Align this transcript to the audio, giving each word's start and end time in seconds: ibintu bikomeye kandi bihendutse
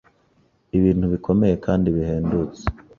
ibintu 0.77 1.05
bikomeye 1.13 1.55
kandi 1.65 1.87
bihendutse 1.95 2.61